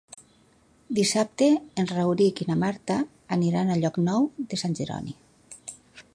Dissabte 0.99 1.49
en 1.83 1.89
Rauric 1.93 2.41
i 2.41 2.47
na 2.53 2.57
Marta 2.65 2.99
aniran 3.39 3.71
a 3.71 3.79
Llocnou 3.83 4.27
de 4.49 4.61
Sant 4.65 4.77
Jeroni. 4.83 5.17